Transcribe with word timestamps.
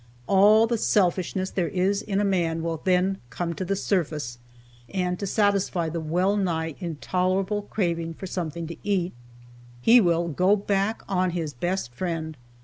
All 0.25 0.65
the 0.65 0.79
selfishness 0.79 1.51
there 1.51 1.67
is 1.67 2.01
in 2.01 2.19
a 2.19 2.23
man 2.25 2.63
will 2.63 2.81
then 2.83 3.19
come 3.29 3.53
to 3.53 3.63
the 3.63 3.75
surface, 3.75 4.39
and 4.91 5.19
to 5.19 5.27
satisfy 5.27 5.89
the 5.89 5.99
well 5.99 6.35
nigh 6.35 6.73
intolerable 6.79 7.61
craving 7.61 8.15
for 8.15 8.25
something 8.25 8.65
to 8.65 8.77
eat, 8.81 9.13
he 9.79 10.01
will 10.01 10.27
"go 10.27 10.55
back" 10.55 11.03
on 11.07 11.29
his 11.37 11.53
best 11.53 11.93
friend. 11.93 12.35